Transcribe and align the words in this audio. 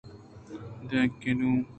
دانکہ 0.89 1.31
نوں 1.39 1.55